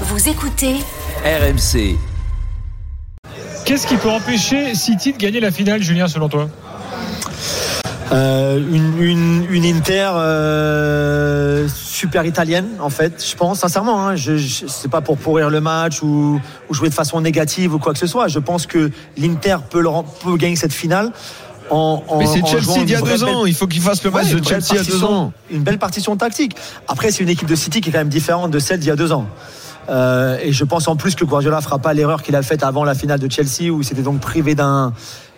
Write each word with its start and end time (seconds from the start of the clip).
Vous 0.00 0.28
écoutez 0.28 0.74
RMC. 1.24 1.96
Qu'est-ce 3.64 3.86
qui 3.86 3.96
peut 3.96 4.10
empêcher 4.10 4.74
City 4.74 5.12
de 5.12 5.18
gagner 5.18 5.40
la 5.40 5.50
finale, 5.50 5.82
Julien, 5.82 6.08
selon 6.08 6.28
toi? 6.28 6.48
Euh, 8.12 8.58
une, 8.58 9.00
une, 9.02 9.46
une 9.50 9.64
Inter 9.64 10.10
euh, 10.14 11.66
super 11.74 12.26
italienne 12.26 12.68
en 12.78 12.90
fait 12.90 13.24
je 13.26 13.34
pense 13.34 13.60
sincèrement 13.60 14.06
hein, 14.06 14.14
je, 14.14 14.36
je 14.36 14.66
c'est 14.68 14.90
pas 14.90 15.00
pour 15.00 15.16
pourrir 15.16 15.48
le 15.48 15.62
match 15.62 16.02
ou, 16.02 16.38
ou 16.68 16.74
jouer 16.74 16.90
de 16.90 16.94
façon 16.94 17.22
négative 17.22 17.72
ou 17.74 17.78
quoi 17.78 17.94
que 17.94 17.98
ce 17.98 18.06
soit 18.06 18.28
je 18.28 18.38
pense 18.38 18.66
que 18.66 18.90
l'Inter 19.16 19.56
peut, 19.70 19.80
le 19.80 19.88
peut 20.22 20.36
gagner 20.36 20.54
cette 20.54 20.74
finale 20.74 21.12
en, 21.70 22.04
en- 22.06 22.18
Mais 22.18 22.26
c'est 22.26 22.46
Chelsea 22.46 22.84
d'il 22.84 22.90
y 22.90 22.94
a 22.94 23.00
deux 23.00 23.24
ans. 23.24 23.40
belle- 23.40 23.48
Il 23.48 23.54
faut 23.54 23.66
qu'il 23.66 23.80
fasse 23.80 24.04
le 24.04 24.10
match 24.10 24.26
Ouais, 24.34 24.38
de 24.40 24.44
Chelsea 24.46 24.66
il 24.72 24.76
y 24.76 24.80
a 24.80 24.82
deux 24.84 25.02
ans. 25.02 25.32
Une 25.50 25.62
belle 25.62 25.78
partition 25.78 26.14
tactique. 26.14 26.54
Après, 26.86 27.10
c'est 27.10 27.22
une 27.22 27.30
équipe 27.30 27.48
de 27.48 27.54
City 27.56 27.80
qui 27.80 27.88
est 27.88 27.92
quand 27.92 27.98
même 28.00 28.08
différente 28.10 28.50
de 28.50 28.58
celle 28.58 28.80
d'il 28.80 28.88
y 28.88 28.92
a 28.92 28.96
deux 28.96 29.12
ans. 29.12 29.26
Euh, 29.88 30.38
et 30.42 30.52
je 30.52 30.64
pense 30.64 30.88
en 30.88 30.96
plus 30.96 31.14
que 31.14 31.24
Guardiola 31.24 31.60
fera 31.60 31.78
pas 31.78 31.92
l'erreur 31.94 32.22
qu'il 32.22 32.36
a 32.36 32.42
faite 32.42 32.62
avant 32.62 32.84
la 32.84 32.94
finale 32.94 33.20
de 33.20 33.30
Chelsea 33.30 33.70
où 33.70 33.80
il 33.80 33.84
s'était 33.84 34.02
donc 34.02 34.20
privé 34.20 34.54
d'un 34.54 34.92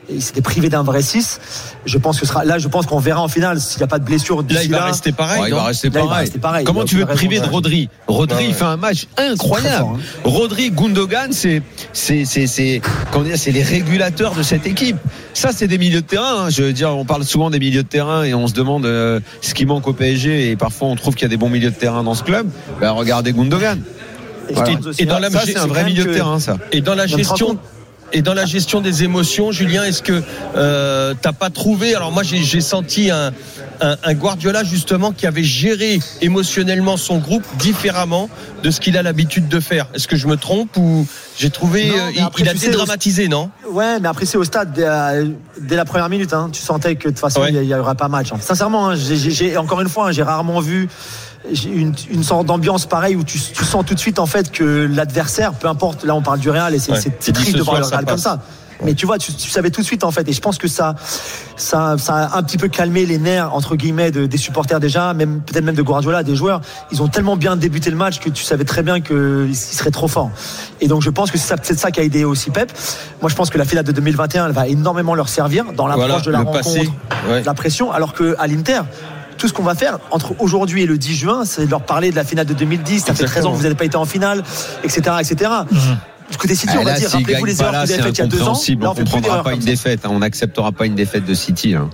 il 0.08 0.22
s'était 0.22 0.40
privé 0.40 0.68
d'un 0.68 0.84
vrai 0.84 1.02
6. 1.02 1.40
Je 1.84 1.98
pense 1.98 2.20
que 2.20 2.26
sera 2.26 2.44
là, 2.44 2.58
je 2.58 2.68
pense 2.68 2.86
qu'on 2.86 3.00
verra 3.00 3.20
en 3.22 3.26
finale 3.26 3.60
s'il 3.60 3.78
n'y 3.78 3.82
a 3.82 3.86
pas 3.88 3.98
de 3.98 4.04
blessure 4.04 4.44
Là, 4.48 4.62
il 4.62 4.70
va 4.70 4.78
là. 4.78 4.84
rester 4.84 5.10
pareil. 5.10 5.42
Ouais, 5.42 5.48
il 5.48 5.54
va 5.54 5.64
rester 5.64 5.88
Là, 5.90 5.98
il 5.98 6.02
va 6.02 6.06
pareil. 6.08 6.20
rester 6.26 6.38
pareil. 6.38 6.64
Comment 6.64 6.84
tu 6.84 6.94
veux 6.94 7.04
te 7.04 7.12
priver 7.12 7.40
de 7.40 7.46
Rodri 7.46 7.88
Rodri, 8.06 8.36
Ouais, 8.36 8.44
il 8.44 8.48
ouais. 8.50 8.54
fait 8.54 8.64
un 8.66 8.76
match 8.76 9.08
incroyable. 9.16 9.78
Fort, 9.78 9.96
hein. 9.98 10.20
Rodri, 10.22 10.70
Gundogan, 10.70 11.32
c'est 11.32 11.60
c'est 11.92 12.24
c'est 12.24 12.46
c'est 12.46 12.80
comment 13.10 13.24
dire, 13.24 13.36
c'est 13.36 13.50
les 13.50 13.64
régulateurs 13.64 14.36
de 14.36 14.44
cette 14.44 14.64
équipe. 14.68 14.96
Ça, 15.34 15.50
c'est 15.52 15.66
des 15.66 15.76
milieux 15.76 16.02
de 16.02 16.06
terrain. 16.06 16.44
hein. 16.44 16.50
Je 16.50 16.62
veux 16.62 16.72
dire, 16.72 16.96
on 16.96 17.04
parle 17.04 17.24
souvent 17.24 17.50
des 17.50 17.58
milieux 17.58 17.82
de 17.82 17.88
terrain 17.88 18.22
et 18.22 18.32
on 18.32 18.46
se 18.46 18.54
demande 18.54 18.86
euh, 18.86 19.18
ce 19.42 19.54
qui 19.54 19.66
manque 19.66 19.88
au 19.88 19.92
PSG 19.92 20.50
et 20.52 20.56
parfois 20.56 20.86
on 20.86 20.94
trouve 20.94 21.14
qu'il 21.14 21.22
y 21.22 21.26
a 21.26 21.30
des 21.30 21.36
bons 21.36 21.50
milieux 21.50 21.70
de 21.72 21.74
terrain 21.76 22.04
dans 22.04 22.14
ce 22.14 22.22
club. 22.22 22.46
Ben, 22.80 22.92
regardez 22.92 23.32
Gundogan. 23.32 23.80
Et 24.48 24.52
Voilà. 24.54 24.70
dans 25.06 25.18
la- 25.18 25.30
Ça, 25.30 25.40
c'est 25.44 25.52
c'est 25.52 25.58
un 25.58 25.62
quand 25.62 25.68
vrai 25.68 25.82
même 25.84 25.92
milieu 25.92 26.04
de 26.04 26.08
que- 26.10 26.14
terrain, 26.14 26.38
ça. 26.38 26.56
Et 26.72 26.80
dans 26.80 26.94
la 26.94 27.06
Je 27.06 27.16
me 27.16 27.22
rends 27.24 27.36
gestion. 27.36 27.58
Et 28.12 28.22
dans 28.22 28.34
la 28.34 28.46
gestion 28.46 28.80
des 28.80 29.02
émotions, 29.02 29.50
Julien, 29.50 29.82
est-ce 29.82 30.00
que 30.00 30.22
euh, 30.56 31.12
t'as 31.20 31.32
pas 31.32 31.50
trouvé 31.50 31.94
Alors 31.96 32.12
moi, 32.12 32.22
j'ai 32.22 32.42
j'ai 32.44 32.60
senti 32.60 33.10
un, 33.10 33.32
un, 33.80 33.96
un 34.02 34.14
Guardiola 34.14 34.64
justement 34.64 35.12
qui 35.12 35.26
avait 35.26 35.44
géré 35.44 36.00
émotionnellement 36.20 36.96
son 36.96 37.18
groupe 37.18 37.44
différemment 37.58 38.28
de 38.62 38.70
ce 38.70 38.80
qu'il 38.80 38.96
a 38.96 39.02
l'habitude 39.02 39.48
de 39.48 39.60
faire. 39.60 39.86
Est-ce 39.94 40.08
que 40.08 40.16
je 40.16 40.26
me 40.26 40.36
trompe 40.36 40.76
ou 40.76 41.06
j'ai 41.38 41.50
trouvé 41.50 41.88
Non, 41.88 41.94
euh, 41.96 42.10
il, 42.14 42.20
après, 42.22 42.42
il 42.42 42.48
a 42.48 42.54
dédramatisé, 42.54 43.28
non 43.28 43.50
Ouais, 43.70 43.98
mais 44.00 44.08
après 44.08 44.26
c'est 44.26 44.38
au 44.38 44.44
stade 44.44 44.72
dès, 44.72 44.84
euh, 44.86 45.26
dès 45.60 45.76
la 45.76 45.84
première 45.84 46.08
minute. 46.08 46.32
Hein, 46.32 46.50
tu 46.52 46.62
sentais 46.62 46.96
que 46.96 47.04
de 47.04 47.10
toute 47.10 47.18
façon 47.20 47.40
Ouais. 47.40 47.52
il 47.52 47.60
n'y 47.60 47.74
aurait 47.74 47.94
pas 47.94 48.08
match. 48.08 48.28
hein. 48.32 48.38
Sincèrement, 48.40 48.88
hein, 48.88 48.94
j'ai- 48.96 49.16
j'ai 49.16 49.30
j'ai- 49.30 49.56
encore 49.56 49.80
une 49.80 49.88
fois, 49.88 50.08
hein, 50.08 50.12
j'ai 50.12 50.22
rarement 50.22 50.60
vu 50.60 50.88
une, 51.64 51.94
une 52.10 52.24
sorte 52.24 52.46
d'ambiance 52.46 52.86
pareille 52.86 53.14
où 53.16 53.22
tu, 53.24 53.38
tu 53.38 53.64
sens 53.64 53.84
tout 53.86 53.94
de 53.94 54.00
suite 54.00 54.18
en 54.18 54.26
fait 54.26 54.50
que 54.50 54.88
l'adversaire, 54.92 55.52
peu 55.52 55.68
importe, 55.68 56.04
là 56.04 56.14
on 56.14 56.22
parle 56.22 56.40
du 56.40 56.50
Real 56.50 56.74
et 56.74 56.78
c'est 56.78 56.92
Ouais. 56.92 57.32
triste 57.32 57.56
de 57.56 57.62
voir 57.62 57.78
le 57.78 57.86
Real 57.86 58.04
comme 58.04 58.18
ça. 58.18 58.40
Mais 58.84 58.94
tu 58.94 59.06
vois, 59.06 59.18
tu, 59.18 59.32
tu 59.32 59.50
savais 59.50 59.70
tout 59.70 59.80
de 59.80 59.86
suite 59.86 60.04
en 60.04 60.10
fait, 60.10 60.28
et 60.28 60.32
je 60.32 60.40
pense 60.40 60.58
que 60.58 60.68
ça, 60.68 60.94
ça, 61.56 61.96
ça 61.98 62.14
a 62.16 62.38
un 62.38 62.42
petit 62.42 62.58
peu 62.58 62.68
calmé 62.68 63.06
les 63.06 63.18
nerfs 63.18 63.54
entre 63.54 63.76
guillemets 63.76 64.10
de- 64.10 64.26
des 64.26 64.36
supporters 64.36 64.80
déjà, 64.80 65.14
même 65.14 65.40
peut-être 65.40 65.64
même 65.64 65.74
de 65.74 65.82
Guardiola, 65.82 66.22
des 66.22 66.36
joueurs. 66.36 66.60
Ils 66.92 67.02
ont 67.02 67.08
tellement 67.08 67.36
bien 67.36 67.56
débuté 67.56 67.90
le 67.90 67.96
match 67.96 68.20
que 68.20 68.28
tu 68.28 68.44
savais 68.44 68.64
très 68.64 68.82
bien 68.82 69.00
qu'ils 69.00 69.54
seraient 69.56 69.90
trop 69.90 70.08
forts. 70.08 70.30
Et 70.80 70.88
donc 70.88 71.02
je 71.02 71.10
pense 71.10 71.30
que 71.30 71.38
c'est 71.38 71.56
ça- 71.64 71.74
ça 71.76 71.90
qui 71.90 72.00
a 72.00 72.02
aidé 72.02 72.24
aussi 72.24 72.50
Pep. 72.50 72.72
Moi 73.22 73.30
je 73.30 73.34
pense 73.34 73.50
que 73.50 73.58
la 73.58 73.64
finale 73.64 73.84
de 73.84 73.92
2021 73.92 74.46
elle 74.46 74.52
va 74.52 74.66
énormément 74.68 75.14
leur 75.14 75.28
servir 75.28 75.64
dans 75.76 75.86
l'approche 75.86 76.06
Voilà, 76.08 76.22
de 76.24 76.30
la 76.30 76.38
rencontre, 76.38 76.58
passé, 76.58 76.90
ouais. 77.30 77.40
de 77.40 77.46
la 77.46 77.54
pression, 77.54 77.92
alors 77.92 78.12
que 78.12 78.34
à 78.38 78.46
l'Inter. 78.46 78.80
Tout 79.38 79.48
ce 79.48 79.52
qu'on 79.52 79.64
va 79.64 79.74
faire 79.74 79.98
entre 80.12 80.32
aujourd'hui 80.40 80.82
et 80.82 80.86
le 80.86 80.96
10 80.96 81.14
juin, 81.14 81.44
c'est 81.44 81.66
de 81.66 81.70
leur 81.70 81.82
parler 81.82 82.10
de 82.10 82.16
la 82.16 82.24
finale 82.24 82.46
de 82.46 82.54
2010. 82.54 83.04
Ça 83.04 83.14
fait 83.14 83.24
13 83.26 83.44
ans 83.44 83.52
que 83.52 83.56
vous 83.58 83.64
n'avez 83.64 83.74
pas 83.74 83.84
été 83.84 83.98
en 83.98 84.06
finale, 84.06 84.42
etc., 84.82 85.02
etc. 85.20 85.50
Du 86.30 86.36
côté 86.38 86.54
City, 86.54 86.72
Ah, 86.76 86.80
on 86.80 86.84
va 86.84 86.92
là, 86.92 86.98
dire, 86.98 87.08
rappelez-vous 87.10 87.30
gagne 87.32 87.44
les 87.46 87.60
erreurs 87.62 87.72
que 87.82 87.86
vous 87.86 87.92
avez 87.92 88.02
faites 88.02 88.18
il 88.18 88.20
y 88.20 88.24
a 88.24 88.26
deux 88.26 88.42
ans. 88.42 88.52
Là, 88.80 88.90
On 88.90 88.94
plus 88.94 89.04
comprendra 89.04 89.42
pas 89.42 89.52
une 89.54 89.60
défaite. 89.60 90.00
hein. 90.04 90.08
On 90.12 90.18
n'acceptera 90.18 90.72
pas 90.72 90.86
une 90.86 90.94
défaite 90.94 91.24
de 91.24 91.34
City. 91.34 91.74
hein. 91.74 91.88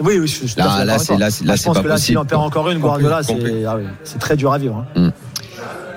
Oui, 0.00 0.18
oui, 0.18 0.26
je, 0.26 0.58
Là, 0.58 0.84
là, 0.84 0.98
c'est- 0.98 1.16
là, 1.18 1.28
là, 1.44 1.54
pense 1.62 1.76
pas 1.76 1.82
que 1.82 1.88
là, 1.88 1.96
s'il 1.98 2.16
en 2.18 2.24
perd 2.24 2.40
encore 2.42 2.70
une, 2.70 2.78
Guardiola, 2.78 3.22
c'est 3.22 3.64
ah 3.66 3.76
oui, 3.76 3.84
c'est 4.04 4.18
très 4.18 4.36
dur 4.36 4.52
à 4.52 4.58
vivre. 4.58 4.84
hein. 4.96 5.11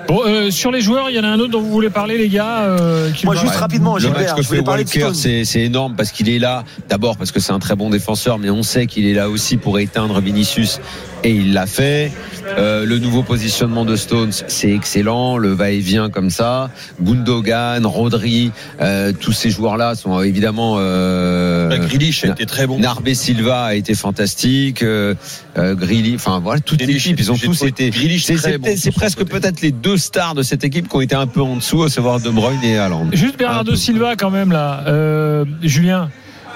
Bon, 0.08 0.20
euh, 0.24 0.50
sur 0.50 0.70
les 0.70 0.80
joueurs, 0.80 1.10
il 1.10 1.16
y 1.16 1.18
en 1.18 1.24
a 1.24 1.28
un 1.28 1.38
autre 1.40 1.50
dont 1.50 1.60
vous 1.60 1.70
voulez 1.70 1.90
parler, 1.90 2.16
les 2.16 2.28
gars. 2.28 2.60
euh, 2.60 3.10
qui 3.10 3.26
Moi, 3.26 3.34
juste 3.34 3.54
Ouais. 3.54 3.56
rapidement, 3.58 3.96
Le 3.96 4.08
match 4.10 4.34
que 4.34 4.42
je 4.42 4.48
voulais 4.48 4.60
fait 4.62 5.02
Walker, 5.02 5.10
c'est 5.44 5.60
énorme 5.60 5.94
parce 5.96 6.12
qu'il 6.12 6.28
est 6.28 6.38
là. 6.38 6.64
D'abord 6.88 7.16
parce 7.16 7.32
que 7.32 7.40
c'est 7.40 7.52
un 7.52 7.58
très 7.58 7.74
bon 7.74 7.90
défenseur, 7.90 8.38
mais 8.38 8.50
on 8.50 8.62
sait 8.62 8.86
qu'il 8.86 9.06
est 9.06 9.14
là 9.14 9.28
aussi 9.28 9.56
pour 9.56 9.78
éteindre 9.78 10.20
Vinicius 10.20 10.80
et 11.24 11.30
il 11.30 11.52
l'a 11.52 11.66
fait. 11.66 12.12
Euh, 12.58 12.84
le 12.84 12.98
nouveau 12.98 13.22
positionnement 13.24 13.84
de 13.84 13.96
Stones, 13.96 14.30
c'est 14.46 14.70
excellent. 14.70 15.38
Le 15.38 15.52
va-et-vient 15.52 16.08
comme 16.10 16.30
ça. 16.30 16.70
Gundogan, 17.02 17.84
Rodri, 17.86 18.52
euh, 18.80 19.12
tous 19.18 19.32
ces 19.32 19.50
joueurs-là 19.50 19.94
sont 19.96 20.20
évidemment. 20.22 20.76
Euh, 20.78 21.68
Bah, 21.68 21.78
Grealish 21.78 22.24
était 22.24 22.46
très 22.46 22.66
bon. 22.68 22.78
Narbé 22.78 23.14
Silva 23.14 23.64
a 23.64 23.74
été 23.74 23.94
fantastique, 23.94 24.82
euh, 24.82 25.14
euh, 25.58 25.74
Grealish, 25.74 26.14
enfin 26.16 26.38
voilà 26.40 26.60
toute 26.60 26.80
l'équipe, 26.80 27.18
ils 27.18 27.32
ont 27.32 27.36
tous 27.36 27.62
été. 27.64 27.90
C'est 28.24 28.58
bon 28.58 28.68
presque 28.94 29.24
peut-être 29.24 29.60
les 29.62 29.72
deux 29.72 29.95
stars 29.96 30.34
de 30.34 30.42
cette 30.42 30.64
équipe 30.64 30.88
qui 30.88 30.96
ont 30.96 31.00
été 31.00 31.14
un 31.14 31.26
peu 31.26 31.40
en 31.40 31.56
dessous, 31.56 31.82
à 31.82 31.88
savoir 31.88 32.20
De 32.20 32.30
Bruyne 32.30 32.62
et 32.62 32.78
Haaland. 32.78 33.08
Juste 33.12 33.38
Bernardo 33.38 33.72
peu. 33.72 33.76
Silva, 33.76 34.16
quand 34.16 34.30
même, 34.30 34.52
là. 34.52 34.84
Euh, 34.86 35.44
Julien, 35.62 36.10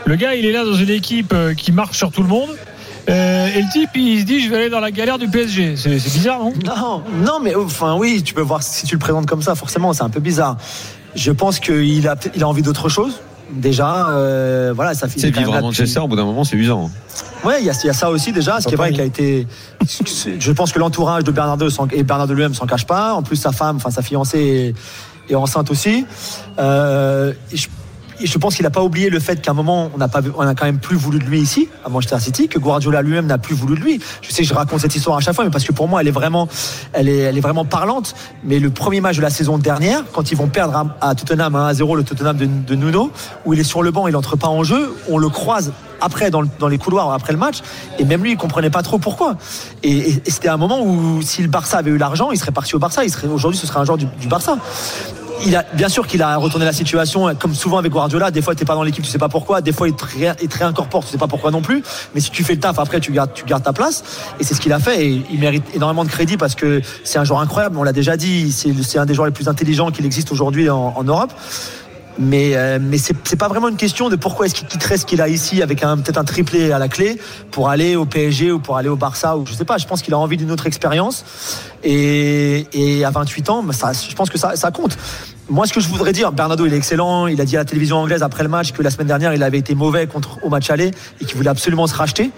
le 0.06 0.16
gars, 0.16 0.34
il 0.34 0.46
est 0.46 0.52
là 0.52 0.64
dans 0.64 0.74
une 0.74 0.90
équipe 0.90 1.32
euh, 1.32 1.54
qui 1.54 1.72
marche 1.72 1.96
sur 1.96 2.10
tout 2.10 2.22
le 2.22 2.28
monde. 2.28 2.50
Euh, 3.08 3.48
et 3.54 3.62
le 3.62 3.72
type, 3.72 3.90
il 3.94 4.20
se 4.20 4.24
dit, 4.24 4.40
je 4.40 4.50
vais 4.50 4.56
aller 4.56 4.70
dans 4.70 4.80
la 4.80 4.90
galère 4.90 5.18
du 5.18 5.28
PSG. 5.28 5.76
C'est 5.76 5.98
c'est 5.98 6.12
bizarre, 6.12 6.38
non? 6.38 6.52
Non, 6.64 7.02
non, 7.24 7.40
mais 7.42 7.54
enfin 7.54 7.96
oui, 7.96 8.22
tu 8.22 8.34
peux 8.34 8.40
voir 8.40 8.62
si 8.62 8.86
tu 8.86 8.94
le 8.94 9.00
présentes 9.00 9.26
comme 9.26 9.42
ça, 9.42 9.54
forcément, 9.54 9.92
c'est 9.92 10.02
un 10.02 10.10
peu 10.10 10.20
bizarre. 10.20 10.56
Je 11.14 11.32
pense 11.32 11.58
qu'il 11.58 12.06
a, 12.06 12.16
il 12.34 12.42
a 12.42 12.48
envie 12.48 12.62
d'autre 12.62 12.88
chose. 12.88 13.20
Déjà, 13.52 14.08
euh, 14.10 14.72
voilà, 14.74 14.94
ça 14.94 15.06
est 15.06 15.18
C'est 15.18 15.30
vivre 15.30 15.54
à 15.54 15.60
Manchester, 15.60 16.00
au 16.00 16.08
bout 16.08 16.16
d'un 16.16 16.24
moment, 16.24 16.44
c'est 16.44 16.56
usant. 16.56 16.90
Ouais, 17.44 17.56
il 17.60 17.66
y, 17.66 17.70
a- 17.70 17.74
il 17.82 17.86
y 17.86 17.90
a 17.90 17.92
ça 17.92 18.10
aussi 18.10 18.32
déjà. 18.32 18.60
Ce 18.60 18.68
qui 18.68 18.74
est 18.74 18.76
vrai 18.76 18.90
qu'il 18.92 19.00
a 19.00 19.04
été. 19.04 19.46
Je 20.38 20.52
pense 20.52 20.72
que 20.72 20.78
l'entourage 20.78 21.24
de 21.24 21.30
Bernardo 21.32 21.68
et 21.92 22.02
Bernardo 22.02 22.32
lui-même 22.34 22.54
s'en 22.54 22.66
cache 22.66 22.86
pas. 22.86 23.14
En 23.14 23.22
plus, 23.22 23.36
sa 23.36 23.52
femme, 23.52 23.76
enfin 23.76 23.90
sa 23.90 24.02
fiancée, 24.02 24.74
est, 25.28 25.32
est 25.32 25.34
enceinte 25.36 25.70
aussi. 25.70 26.06
Euh, 26.58 27.32
je, 27.52 27.66
je 28.26 28.38
pense 28.38 28.56
qu'il 28.56 28.64
n'a 28.64 28.70
pas 28.70 28.82
oublié 28.82 29.10
le 29.10 29.20
fait 29.20 29.40
qu'à 29.40 29.50
un 29.50 29.54
moment, 29.54 29.90
on 29.94 29.98
n'a 29.98 30.08
pas, 30.08 30.20
on 30.36 30.46
a 30.46 30.54
quand 30.54 30.66
même 30.66 30.78
plus 30.78 30.96
voulu 30.96 31.18
de 31.18 31.24
lui 31.24 31.40
ici, 31.40 31.68
à 31.84 31.88
Manchester 31.88 32.20
City, 32.20 32.48
que 32.48 32.58
Guardiola 32.58 33.02
lui-même 33.02 33.26
n'a 33.26 33.38
plus 33.38 33.54
voulu 33.54 33.74
de 33.74 33.80
lui. 33.80 34.00
Je 34.22 34.30
sais 34.30 34.42
que 34.42 34.48
je 34.48 34.54
raconte 34.54 34.80
cette 34.80 34.94
histoire 34.94 35.16
à 35.16 35.20
chaque 35.20 35.34
fois, 35.34 35.44
mais 35.44 35.50
parce 35.50 35.64
que 35.64 35.72
pour 35.72 35.88
moi, 35.88 36.00
elle 36.00 36.08
est 36.08 36.12
vraiment, 36.12 36.48
elle 36.92 37.08
est, 37.08 37.18
elle 37.18 37.36
est 37.36 37.42
vraiment 37.42 37.64
parlante. 37.64 38.14
Mais 38.44 38.58
le 38.58 38.70
premier 38.70 39.00
match 39.00 39.16
de 39.16 39.22
la 39.22 39.30
saison 39.30 39.58
dernière, 39.58 40.04
quand 40.12 40.32
ils 40.32 40.36
vont 40.36 40.48
perdre 40.48 40.76
à, 40.76 41.08
à 41.08 41.14
Tottenham 41.14 41.54
1 41.54 41.66
à 41.66 41.74
0, 41.74 41.96
le 41.96 42.04
Tottenham 42.04 42.36
de, 42.36 42.46
de 42.46 42.74
Nuno, 42.74 43.10
où 43.44 43.54
il 43.54 43.60
est 43.60 43.64
sur 43.64 43.82
le 43.82 43.90
banc, 43.90 44.08
il 44.08 44.16
entre 44.16 44.36
pas 44.36 44.48
en 44.48 44.64
jeu, 44.64 44.94
on 45.08 45.18
le 45.18 45.28
croise 45.28 45.72
après 46.00 46.30
dans, 46.30 46.42
dans 46.58 46.68
les 46.68 46.78
couloirs 46.78 47.12
après 47.12 47.32
le 47.32 47.38
match, 47.38 47.58
et 47.98 48.04
même 48.04 48.22
lui, 48.22 48.32
il 48.32 48.36
comprenait 48.36 48.70
pas 48.70 48.82
trop 48.82 48.98
pourquoi. 48.98 49.36
Et, 49.82 50.22
c'était 50.26 50.48
un 50.48 50.56
moment 50.56 50.82
où 50.82 51.22
si 51.22 51.42
le 51.42 51.48
Barça 51.48 51.78
avait 51.78 51.90
eu 51.90 51.98
l'argent, 51.98 52.30
il 52.30 52.38
serait 52.38 52.52
parti 52.52 52.74
au 52.74 52.78
Barça. 52.78 53.04
Il 53.04 53.10
serait 53.10 53.28
aujourd'hui, 53.28 53.58
ce 53.58 53.66
serait 53.66 53.80
un 53.80 53.84
joueur 53.84 53.98
du 53.98 54.28
Barça. 54.28 54.56
Il 55.46 55.56
a, 55.56 55.64
bien 55.74 55.88
sûr 55.88 56.06
qu'il 56.06 56.22
a 56.22 56.36
retourné 56.36 56.64
la 56.64 56.72
situation, 56.72 57.34
comme 57.34 57.54
souvent 57.54 57.78
avec 57.78 57.92
Guardiola. 57.92 58.30
Des 58.30 58.42
fois, 58.42 58.54
t'es 58.54 58.64
pas 58.64 58.74
dans 58.74 58.82
l'équipe, 58.82 59.04
tu 59.04 59.10
sais 59.10 59.18
pas 59.18 59.28
pourquoi. 59.28 59.60
Des 59.60 59.72
fois, 59.72 59.88
il 59.88 59.94
te, 59.94 60.04
réincorpore, 60.58 61.04
tu 61.04 61.10
sais 61.10 61.18
pas 61.18 61.28
pourquoi 61.28 61.50
non 61.50 61.62
plus. 61.62 61.82
Mais 62.14 62.20
si 62.20 62.30
tu 62.30 62.44
fais 62.44 62.54
le 62.54 62.60
taf, 62.60 62.78
après, 62.78 63.00
tu 63.00 63.12
gardes, 63.12 63.32
ta 63.62 63.72
place. 63.72 64.04
Et 64.38 64.44
c'est 64.44 64.54
ce 64.54 64.60
qu'il 64.60 64.72
a 64.72 64.78
fait. 64.78 65.06
Et 65.06 65.22
il 65.30 65.40
mérite 65.40 65.64
énormément 65.74 66.04
de 66.04 66.10
crédit 66.10 66.36
parce 66.36 66.54
que 66.54 66.82
c'est 67.04 67.18
un 67.18 67.24
joueur 67.24 67.40
incroyable. 67.40 67.76
On 67.78 67.82
l'a 67.82 67.92
déjà 67.92 68.16
dit. 68.16 68.52
C'est 68.52 68.98
un 68.98 69.06
des 69.06 69.14
joueurs 69.14 69.26
les 69.26 69.32
plus 69.32 69.48
intelligents 69.48 69.90
qu'il 69.90 70.04
existe 70.04 70.30
aujourd'hui 70.32 70.68
en 70.68 71.02
Europe. 71.04 71.32
Mais, 72.20 72.54
euh, 72.54 72.78
mais 72.80 72.98
c'est 72.98 73.36
pas 73.36 73.48
vraiment 73.48 73.68
une 73.68 73.78
question 73.78 74.10
de 74.10 74.16
pourquoi 74.16 74.44
est-ce 74.44 74.54
qu'il 74.54 74.68
quitterait 74.68 74.98
ce 74.98 75.06
qu'il 75.06 75.22
a 75.22 75.28
ici 75.28 75.62
avec 75.62 75.80
peut-être 75.80 76.18
un 76.18 76.24
triplé 76.24 76.70
à 76.70 76.78
la 76.78 76.88
clé 76.88 77.18
pour 77.50 77.70
aller 77.70 77.96
au 77.96 78.04
PSG 78.04 78.52
ou 78.52 78.58
pour 78.58 78.76
aller 78.76 78.90
au 78.90 78.96
Barça 78.96 79.38
ou 79.38 79.46
je 79.46 79.54
sais 79.54 79.64
pas. 79.64 79.78
Je 79.78 79.86
pense 79.86 80.02
qu'il 80.02 80.12
a 80.12 80.18
envie 80.18 80.36
d'une 80.36 80.50
autre 80.50 80.66
expérience. 80.66 81.24
Et, 81.82 82.66
et 82.74 83.04
à 83.06 83.10
28 83.10 83.48
ans, 83.48 83.64
ça, 83.72 83.92
je 83.92 84.14
pense 84.14 84.28
que 84.28 84.38
ça, 84.38 84.54
ça 84.54 84.70
compte. 84.70 84.98
Moi, 85.48 85.66
ce 85.66 85.72
que 85.72 85.80
je 85.80 85.88
voudrais 85.88 86.12
dire, 86.12 86.30
Bernardo, 86.30 86.66
il 86.66 86.74
est 86.74 86.76
excellent. 86.76 87.26
Il 87.26 87.40
a 87.40 87.44
dit 87.46 87.56
à 87.56 87.60
la 87.60 87.64
télévision 87.64 87.96
anglaise 87.96 88.22
après 88.22 88.42
le 88.42 88.50
match 88.50 88.72
que 88.72 88.82
la 88.82 88.90
semaine 88.90 89.08
dernière, 89.08 89.32
il 89.32 89.42
avait 89.42 89.58
été 89.58 89.74
mauvais 89.74 90.06
contre 90.06 90.38
au 90.44 90.50
match 90.50 90.68
aller 90.70 90.90
et 91.20 91.24
qu'il 91.24 91.36
voulait 91.36 91.48
absolument 91.48 91.86
se 91.86 91.94
racheter. 91.94 92.30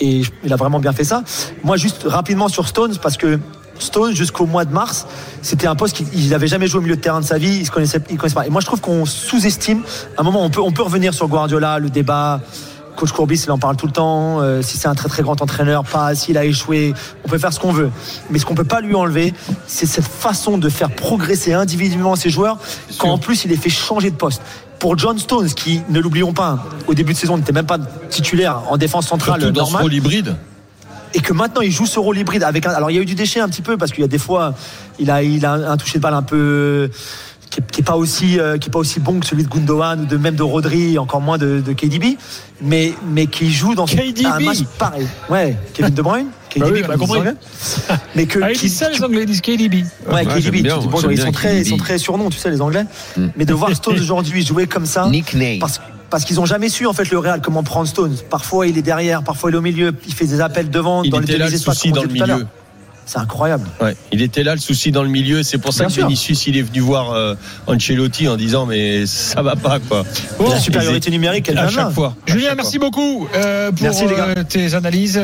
Et 0.00 0.22
il 0.44 0.52
a 0.52 0.56
vraiment 0.56 0.78
bien 0.78 0.92
fait 0.92 1.04
ça. 1.04 1.24
Moi, 1.64 1.76
juste 1.76 2.04
rapidement 2.06 2.48
sur 2.48 2.68
Stones, 2.68 2.96
parce 3.02 3.16
que 3.16 3.38
Stones, 3.78 4.14
jusqu'au 4.14 4.46
mois 4.46 4.64
de 4.64 4.72
mars, 4.72 5.06
c'était 5.42 5.66
un 5.66 5.74
poste 5.74 5.96
qu'il 5.96 6.28
n'avait 6.30 6.46
jamais 6.46 6.66
joué 6.66 6.78
au 6.78 6.82
milieu 6.82 6.96
de 6.96 7.00
terrain 7.00 7.20
de 7.20 7.24
sa 7.24 7.38
vie. 7.38 7.56
Il 7.60 7.66
se 7.66 7.70
connaissait, 7.70 8.00
il 8.10 8.16
connaissait 8.16 8.34
pas. 8.34 8.46
Et 8.46 8.50
moi, 8.50 8.60
je 8.60 8.66
trouve 8.66 8.80
qu'on 8.80 9.04
sous-estime. 9.04 9.82
À 10.16 10.20
un 10.20 10.24
moment, 10.24 10.44
on 10.44 10.50
peut, 10.50 10.60
on 10.60 10.72
peut 10.72 10.82
revenir 10.82 11.12
sur 11.14 11.28
Guardiola, 11.28 11.78
le 11.78 11.90
débat. 11.90 12.40
Coach 12.96 13.10
Courbis, 13.10 13.42
il 13.44 13.50
en 13.50 13.58
parle 13.58 13.76
tout 13.76 13.86
le 13.86 13.92
temps. 13.92 14.40
euh, 14.40 14.62
si 14.62 14.76
c'est 14.76 14.86
un 14.86 14.94
très 14.94 15.08
très 15.08 15.24
grand 15.24 15.42
entraîneur, 15.42 15.82
pas. 15.84 16.14
S'il 16.14 16.38
a 16.38 16.44
échoué, 16.44 16.94
on 17.24 17.28
peut 17.28 17.38
faire 17.38 17.52
ce 17.52 17.58
qu'on 17.58 17.72
veut. 17.72 17.90
Mais 18.30 18.38
ce 18.38 18.46
qu'on 18.46 18.54
peut 18.54 18.62
pas 18.62 18.80
lui 18.80 18.94
enlever, 18.94 19.34
c'est 19.66 19.86
cette 19.86 20.06
façon 20.06 20.58
de 20.58 20.68
faire 20.68 20.90
progresser 20.90 21.52
individuellement 21.52 22.14
ses 22.14 22.30
joueurs, 22.30 22.58
quand 22.98 23.10
en 23.10 23.18
plus 23.18 23.44
il 23.44 23.48
les 23.50 23.56
fait 23.56 23.68
changer 23.70 24.10
de 24.10 24.16
poste. 24.16 24.42
Pour 24.78 24.96
John 24.96 25.18
Stones, 25.18 25.48
qui, 25.48 25.80
ne 25.88 25.98
l'oublions 25.98 26.32
pas, 26.32 26.64
au 26.86 26.94
début 26.94 27.14
de 27.14 27.18
saison 27.18 27.36
n'était 27.36 27.52
même 27.52 27.66
pas 27.66 27.78
titulaire 28.10 28.60
en 28.68 28.76
défense 28.76 29.08
centrale 29.08 29.40
Surtout 29.40 29.52
dans 29.54 29.64
ce 29.64 29.70
normale. 29.72 29.82
rôle 29.82 29.94
hybride. 29.94 30.36
Et 31.14 31.20
que 31.20 31.32
maintenant 31.32 31.60
il 31.62 31.70
joue 31.70 31.86
ce 31.86 31.98
rôle 31.98 32.18
hybride 32.18 32.42
avec 32.42 32.66
un, 32.66 32.70
alors 32.70 32.90
il 32.90 32.94
y 32.96 32.98
a 32.98 33.02
eu 33.02 33.06
du 33.06 33.14
déchet 33.14 33.40
un 33.40 33.48
petit 33.48 33.62
peu 33.62 33.76
parce 33.76 33.92
qu'il 33.92 34.00
y 34.02 34.04
a 34.04 34.08
des 34.08 34.18
fois 34.18 34.54
il 34.98 35.10
a 35.10 35.22
il 35.22 35.44
a 35.46 35.52
un 35.52 35.76
toucher 35.76 35.98
de 35.98 36.02
balle 36.02 36.14
un 36.14 36.22
peu 36.22 36.90
qui 37.50 37.60
est, 37.60 37.70
qui 37.70 37.80
est 37.82 37.84
pas 37.84 37.96
aussi 37.96 38.38
euh, 38.40 38.58
qui 38.58 38.68
est 38.68 38.72
pas 38.72 38.78
aussi 38.80 39.00
bon 39.00 39.20
que 39.20 39.26
celui 39.26 39.44
de 39.44 39.48
Gundogan 39.48 40.00
ou 40.00 40.06
de 40.06 40.16
même 40.16 40.34
de 40.34 40.42
Rodri 40.42 40.98
encore 40.98 41.20
moins 41.20 41.38
de, 41.38 41.60
de 41.60 41.72
KDB 41.72 42.16
mais 42.60 42.92
mais 43.08 43.26
qui 43.26 43.50
joue 43.52 43.74
dans 43.74 43.86
KDB. 43.86 44.24
un 44.26 44.40
match 44.40 44.58
pareil 44.78 45.06
ouais 45.30 45.56
Kevin 45.72 45.94
De 45.94 46.02
Bruyne 46.02 46.26
Bah 46.56 46.66
oui, 46.70 46.82
KDB 46.82 46.86
on 46.86 46.90
a 46.92 46.96
comme 46.96 47.06
compris. 47.08 47.30
mais 48.14 48.26
que 48.26 48.38
Ah, 48.40 48.52
ils 48.52 48.56
qui- 48.56 48.66
disent 48.66 48.76
ça, 48.76 48.88
les 48.88 49.02
Anglais 49.02 49.26
disent 49.26 49.40
KDB. 49.40 49.84
Ouais, 50.06 50.14
Ouais, 50.14 50.24
KDB, 50.24 50.40
j'aime 50.40 50.52
tu 50.54 50.62
bien, 50.62 50.76
bon, 50.78 51.00
ils 51.10 51.20
sont 51.20 51.32
très, 51.32 51.48
KDB. 51.48 51.60
ils 51.62 51.68
sont 51.68 51.76
très 51.78 51.98
surnoms, 51.98 52.30
tu 52.30 52.38
sais, 52.38 52.48
les 52.48 52.60
Anglais. 52.60 52.84
Mm. 53.16 53.26
Mais 53.34 53.44
de 53.44 53.52
voir 53.54 53.70
Stones 53.74 53.98
aujourd'hui 53.98 54.46
jouer 54.46 54.68
comme 54.68 54.86
ça, 54.86 55.08
Nickname. 55.08 55.58
parce, 55.58 55.80
parce 56.14 56.24
qu'ils 56.24 56.38
ont 56.38 56.46
jamais 56.46 56.68
su 56.68 56.86
en 56.86 56.92
fait 56.92 57.10
le 57.10 57.18
Real 57.18 57.40
comment 57.40 57.64
prendre 57.64 57.88
Stones. 57.88 58.14
Parfois 58.30 58.68
il 58.68 58.78
est 58.78 58.82
derrière, 58.82 59.24
parfois 59.24 59.50
il 59.50 59.54
est 59.54 59.56
au 59.56 59.62
milieu, 59.62 59.92
il 60.06 60.14
fait 60.14 60.26
des 60.26 60.40
appels 60.40 60.70
devant, 60.70 61.02
Il 61.02 61.10
dans 61.10 61.18
les 61.18 61.24
était 61.24 61.38
là 61.38 61.46
le 61.46 61.50
demi-espaces, 61.50 61.74
souci 61.74 61.90
dans 61.90 62.02
le 62.02 62.06
disait 62.08 62.18
tout 62.18 62.24
à 62.24 62.26
l'heure. 62.28 62.36
milieu. 62.36 62.48
C'est 63.06 63.18
incroyable. 63.18 63.68
Ouais, 63.82 63.96
il 64.12 64.22
était 64.22 64.44
là 64.44 64.54
le 64.54 64.60
souci 64.60 64.90
dans 64.90 65.02
le 65.02 65.10
milieu. 65.10 65.42
C'est 65.42 65.58
pour 65.58 65.72
ça 65.74 65.80
Bien 65.80 65.88
que 65.88 65.92
sûr. 65.92 66.06
Vinicius 66.06 66.46
il 66.46 66.56
est 66.56 66.62
venu 66.62 66.80
voir 66.80 67.10
euh, 67.12 67.34
Ancelotti 67.66 68.28
en 68.28 68.36
disant 68.36 68.64
mais 68.64 69.04
ça 69.06 69.42
va 69.42 69.56
pas 69.56 69.78
quoi. 69.80 70.04
Bon, 70.38 70.48
la 70.48 70.58
supériorité 70.60 71.10
numérique, 71.10 71.48
elle 71.50 71.58
à 71.58 71.66
vient 71.66 71.70
de 71.72 71.76
là. 71.76 71.82
chaque 71.84 71.94
fois. 71.94 72.14
Julien, 72.26 72.54
merci 72.54 72.78
beaucoup 72.78 73.28
euh, 73.34 73.72
pour 73.72 73.82
Merci, 73.82 74.06
les 74.06 74.14
gars. 74.14 74.28
euh, 74.38 74.44
tes 74.48 74.72
analyses. 74.74 75.20